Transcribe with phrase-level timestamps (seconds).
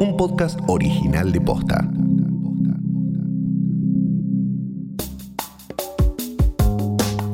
[0.00, 1.86] un podcast original de Posta.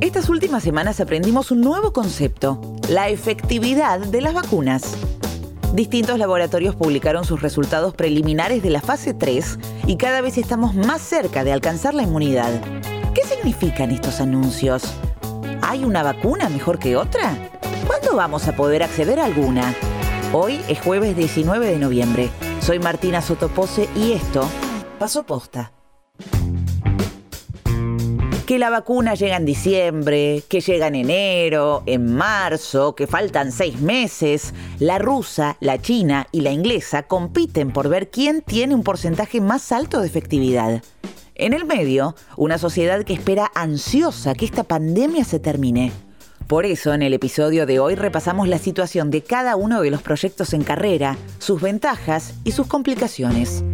[0.00, 4.96] Estas últimas semanas aprendimos un nuevo concepto, la efectividad de las vacunas.
[5.74, 11.02] Distintos laboratorios publicaron sus resultados preliminares de la fase 3 y cada vez estamos más
[11.02, 12.62] cerca de alcanzar la inmunidad.
[13.14, 14.84] ¿Qué significan estos anuncios?
[15.60, 17.36] ¿Hay una vacuna mejor que otra?
[17.86, 19.74] ¿Cuándo vamos a poder acceder a alguna?
[20.32, 22.30] Hoy es jueves 19 de noviembre.
[22.64, 24.48] Soy Martina Sotopose y esto
[24.98, 25.70] pasó posta
[28.46, 33.80] que la vacuna llega en diciembre, que llega en enero, en marzo, que faltan seis
[33.82, 34.54] meses.
[34.78, 39.70] La rusa, la china y la inglesa compiten por ver quién tiene un porcentaje más
[39.70, 40.82] alto de efectividad.
[41.34, 45.92] En el medio, una sociedad que espera ansiosa que esta pandemia se termine.
[46.46, 50.02] Por eso, en el episodio de hoy repasamos la situación de cada uno de los
[50.02, 53.64] proyectos en carrera, sus ventajas y sus complicaciones.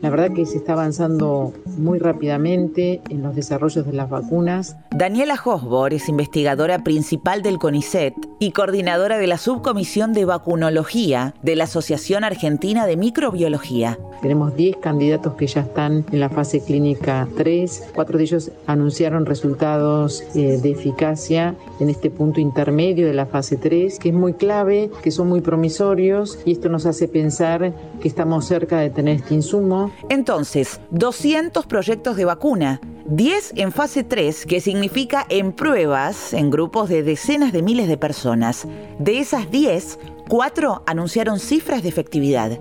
[0.00, 4.76] La verdad que se está avanzando muy rápidamente en los desarrollos de las vacunas.
[4.90, 11.56] Daniela Hosbor es investigadora principal del CONICET y coordinadora de la subcomisión de vacunología de
[11.56, 13.98] la Asociación Argentina de Microbiología.
[14.22, 17.90] Tenemos 10 candidatos que ya están en la fase clínica 3.
[17.94, 23.56] Cuatro de ellos anunciaron resultados eh, de eficacia en este punto intermedio de la fase
[23.56, 28.08] 3, que es muy clave, que son muy promisorios y esto nos hace pensar que
[28.08, 29.60] estamos cerca de tener este insumo
[30.08, 36.88] entonces, 200 proyectos de vacuna, 10 en fase 3, que significa en pruebas en grupos
[36.88, 38.66] de decenas de miles de personas.
[38.98, 42.58] De esas 10, 4 anunciaron cifras de efectividad.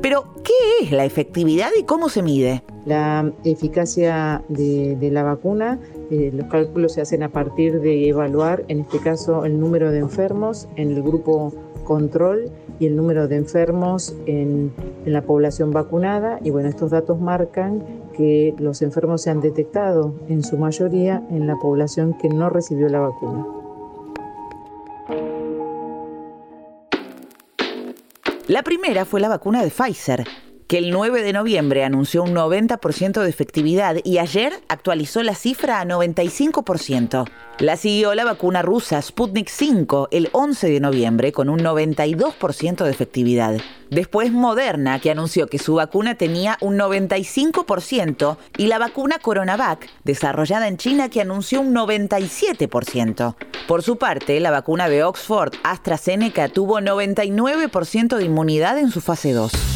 [0.00, 2.62] Pero, ¿qué es la efectividad y cómo se mide?
[2.86, 5.78] La eficacia de, la vacuna,
[6.10, 10.00] eh, los cálculos se hacen a partir de evaluar, en este caso, el número de
[10.00, 11.52] enfermos en el grupo
[11.84, 14.72] control y el número de enfermos en,
[15.04, 16.40] la población vacunada.
[16.42, 17.84] Y bueno, estos datos marcan
[18.16, 22.88] que los enfermos se han detectado en su mayoría en la población que no recibió
[22.88, 23.46] la vacuna.
[28.48, 30.24] La primera fue la vacuna de Pfizer,
[30.66, 35.80] que el 9 de noviembre anunció un 90% de efectividad y ayer actualizó la cifra
[35.80, 37.28] a 95%.
[37.60, 42.90] La siguió la vacuna rusa Sputnik 5 el 11 de noviembre con un 92% de
[42.90, 43.60] efectividad.
[43.90, 50.66] Después Moderna, que anunció que su vacuna tenía un 95%, y la vacuna CoronaVac, desarrollada
[50.66, 53.36] en China, que anunció un 97%.
[53.68, 59.32] Por su parte, la vacuna de Oxford AstraZeneca tuvo 99% de inmunidad en su fase
[59.32, 59.73] 2.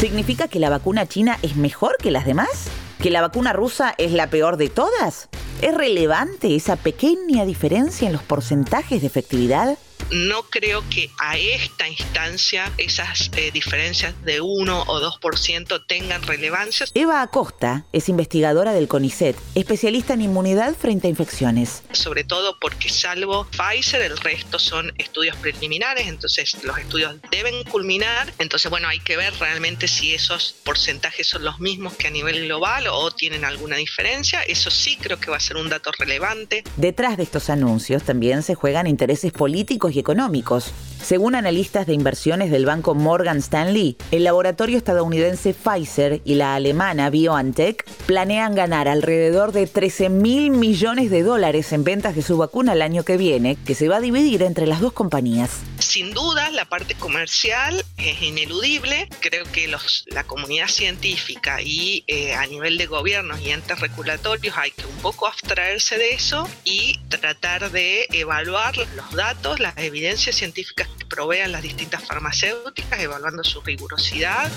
[0.00, 2.70] ¿Significa que la vacuna china es mejor que las demás?
[3.02, 5.28] ¿Que la vacuna rusa es la peor de todas?
[5.60, 9.76] ¿Es relevante esa pequeña diferencia en los porcentajes de efectividad?
[10.10, 16.86] No creo que a esta instancia esas eh, diferencias de 1 o 2% tengan relevancia.
[16.94, 21.82] Eva Acosta es investigadora del CONICET, especialista en inmunidad frente a infecciones.
[21.92, 28.32] Sobre todo porque salvo Pfizer, el resto son estudios preliminares, entonces los estudios deben culminar,
[28.38, 32.46] entonces bueno, hay que ver realmente si esos porcentajes son los mismos que a nivel
[32.46, 36.64] global o tienen alguna diferencia, eso sí creo que va a ser un dato relevante.
[36.76, 40.72] Detrás de estos anuncios también se juegan intereses políticos y económicos.
[41.02, 47.10] Según analistas de inversiones del banco Morgan Stanley, el laboratorio estadounidense Pfizer y la alemana
[47.10, 52.74] BioNTech planean ganar alrededor de 13 mil millones de dólares en ventas de su vacuna
[52.74, 55.62] el año que viene, que se va a dividir entre las dos compañías.
[55.78, 59.08] Sin duda, la parte comercial es ineludible.
[59.20, 64.70] Creo que la comunidad científica y eh, a nivel de gobiernos y entes regulatorios hay
[64.70, 70.89] que un poco abstraerse de eso y tratar de evaluar los datos, las evidencias científicas
[71.10, 74.50] provean las distintas farmacéuticas, evaluando su rigurosidad.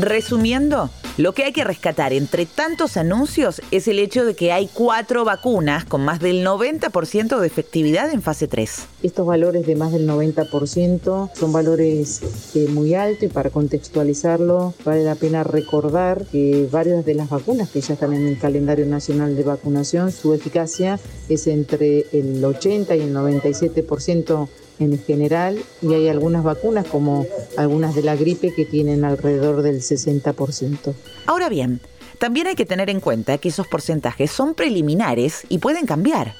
[0.00, 4.68] Resumiendo, lo que hay que rescatar entre tantos anuncios es el hecho de que hay
[4.72, 8.86] cuatro vacunas con más del 90% de efectividad en fase 3.
[9.02, 15.02] Estos valores de más del 90% son valores eh, muy altos y para contextualizarlo vale
[15.02, 19.34] la pena recordar que varias de las vacunas que ya están en el calendario nacional
[19.34, 24.48] de vacunación, su eficacia es entre el 80 y el 97%
[24.78, 27.26] en general y hay algunas vacunas como
[27.56, 30.94] algunas de la gripe que tienen alrededor del 60%.
[31.26, 31.80] Ahora bien,
[32.18, 36.34] también hay que tener en cuenta que esos porcentajes son preliminares y pueden cambiar.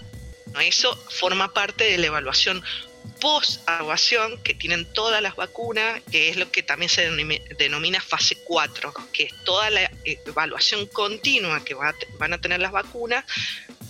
[0.60, 2.62] Eso forma parte de la evaluación
[3.20, 7.08] post-aprobación que tienen todas las vacunas, que es lo que también se
[7.58, 13.24] denomina fase 4, que es toda la evaluación continua que van a tener las vacunas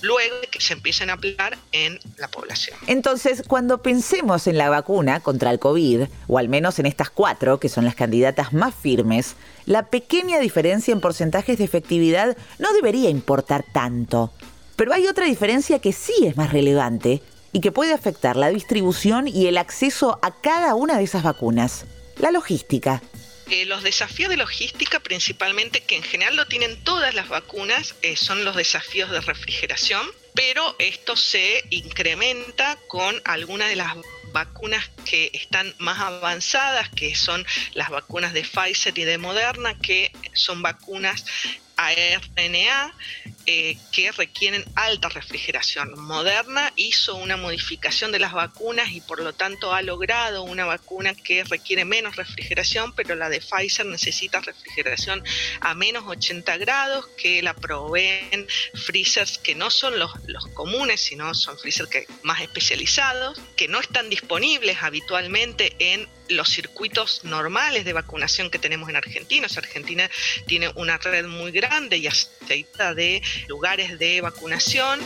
[0.02, 2.76] luego de que se empiecen a aplicar en la población.
[2.86, 7.58] Entonces, cuando pensemos en la vacuna contra el COVID, o al menos en estas cuatro,
[7.60, 9.34] que son las candidatas más firmes,
[9.66, 14.32] la pequeña diferencia en porcentajes de efectividad no debería importar tanto.
[14.76, 17.22] Pero hay otra diferencia que sí es más relevante
[17.52, 21.84] y que puede afectar la distribución y el acceso a cada una de esas vacunas,
[22.18, 23.02] la logística.
[23.50, 28.16] Eh, los desafíos de logística, principalmente, que en general lo tienen todas las vacunas, eh,
[28.16, 33.96] son los desafíos de refrigeración, pero esto se incrementa con algunas de las
[34.32, 37.44] vacunas que están más avanzadas, que son
[37.74, 41.24] las vacunas de Pfizer y de Moderna, que son vacunas
[41.78, 42.92] ARNA
[43.46, 45.98] eh, que requieren alta refrigeración.
[45.98, 51.14] Moderna hizo una modificación de las vacunas y por lo tanto ha logrado una vacuna
[51.14, 55.22] que requiere menos refrigeración, pero la de Pfizer necesita refrigeración
[55.60, 61.34] a menos 80 grados, que la proveen freezers que no son los, los comunes, sino
[61.34, 67.92] son freezers que, más especializados, que no están disponibles habitualmente en los circuitos normales de
[67.92, 69.46] vacunación que tenemos en Argentina.
[69.56, 70.08] Argentina
[70.46, 75.00] tiene una red muy grande y aceitada de lugares de vacunación.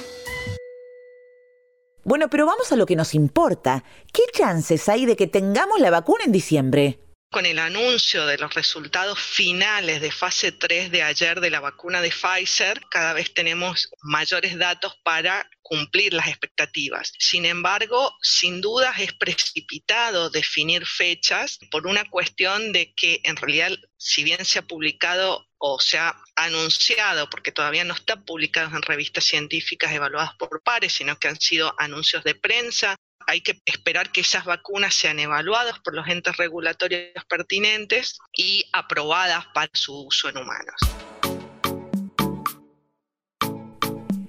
[2.05, 3.85] Bueno, pero vamos a lo que nos importa.
[4.13, 6.99] ¿Qué chances hay de que tengamos la vacuna en diciembre?
[7.33, 12.03] Con el anuncio de los resultados finales de fase 3 de ayer de la vacuna
[12.03, 17.15] de Pfizer, cada vez tenemos mayores datos para cumplir las expectativas.
[17.19, 23.79] Sin embargo, sin dudas es precipitado definir fechas por una cuestión de que en realidad,
[23.97, 28.83] si bien se ha publicado o se ha anunciado, porque todavía no está publicado en
[28.83, 32.95] revistas científicas evaluadas por pares, sino que han sido anuncios de prensa,
[33.27, 39.47] hay que esperar que esas vacunas sean evaluadas por los entes regulatorios pertinentes y aprobadas
[39.55, 40.77] para su uso en humanos.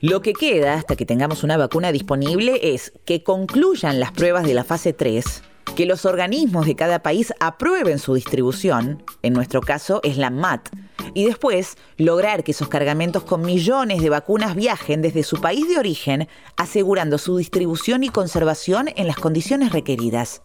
[0.03, 4.53] Lo que queda hasta que tengamos una vacuna disponible es que concluyan las pruebas de
[4.53, 5.43] la fase 3,
[5.77, 10.67] que los organismos de cada país aprueben su distribución, en nuestro caso es la MAT,
[11.13, 15.77] y después lograr que esos cargamentos con millones de vacunas viajen desde su país de
[15.77, 16.27] origen,
[16.57, 20.41] asegurando su distribución y conservación en las condiciones requeridas.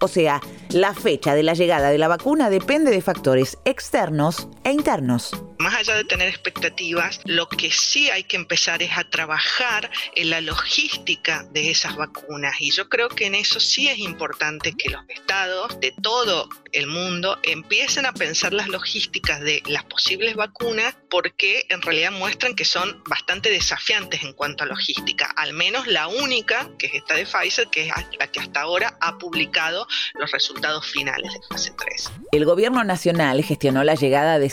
[0.00, 0.40] O sea,
[0.70, 5.32] la fecha de la llegada de la vacuna depende de factores externos e internos.
[5.60, 10.30] Más allá de tener expectativas, lo que sí hay que empezar es a trabajar en
[10.30, 12.54] la logística de esas vacunas.
[12.60, 16.86] Y yo creo que en eso sí es importante que los estados de todo el
[16.86, 22.64] mundo empiecen a pensar las logísticas de las posibles vacunas porque en realidad muestran que
[22.64, 25.26] son bastante desafiantes en cuanto a logística.
[25.36, 28.96] Al menos la única, que es esta de Pfizer, que es la que hasta ahora
[29.02, 32.12] ha publicado los resultados finales de fase 3.
[32.32, 34.48] El gobierno nacional gestionó la llegada de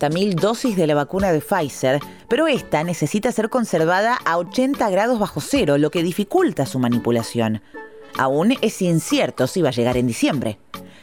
[0.00, 5.18] 750.000 dosis de la vacuna de Pfizer, pero esta necesita ser conservada a 80 grados
[5.18, 7.62] bajo cero, lo que dificulta su manipulación.
[8.16, 10.58] Aún es incierto si va a llegar en diciembre.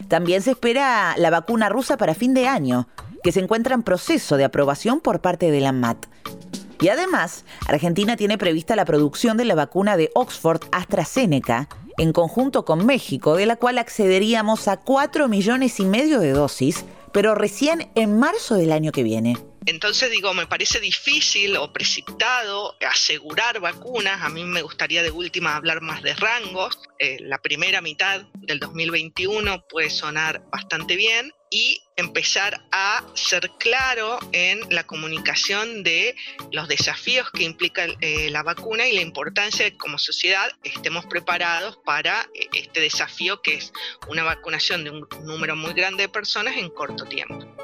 [0.07, 2.87] También se espera la vacuna rusa para fin de año,
[3.23, 6.05] que se encuentra en proceso de aprobación por parte de la MAT.
[6.79, 11.67] Y además, Argentina tiene prevista la producción de la vacuna de Oxford AstraZeneca,
[11.97, 16.85] en conjunto con México, de la cual accederíamos a 4 millones y medio de dosis,
[17.11, 19.37] pero recién en marzo del año que viene.
[19.67, 24.21] Entonces digo, me parece difícil o precipitado asegurar vacunas.
[24.21, 26.79] A mí me gustaría de última hablar más de rangos.
[26.99, 34.19] Eh, la primera mitad del 2021 puede sonar bastante bien y empezar a ser claro
[34.31, 36.15] en la comunicación de
[36.53, 41.05] los desafíos que implica eh, la vacuna y la importancia de que como sociedad estemos
[41.07, 43.73] preparados para eh, este desafío que es
[44.07, 47.56] una vacunación de un número muy grande de personas en corto tiempo.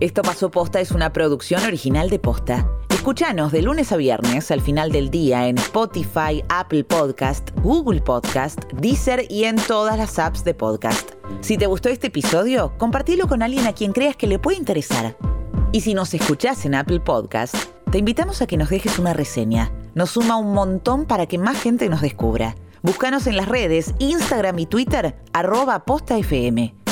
[0.00, 2.66] Esto pasó posta es una producción original de posta.
[2.88, 8.64] Escúchanos de lunes a viernes al final del día en Spotify, Apple Podcast, Google Podcast,
[8.72, 11.10] Deezer y en todas las apps de podcast.
[11.42, 15.18] Si te gustó este episodio, compartilo con alguien a quien creas que le puede interesar.
[15.70, 17.54] Y si nos escuchás en Apple Podcast,
[17.90, 19.70] te invitamos a que nos dejes una reseña.
[19.94, 22.54] Nos suma un montón para que más gente nos descubra.
[22.80, 26.79] Búscanos en las redes Instagram y Twitter, arroba postafm.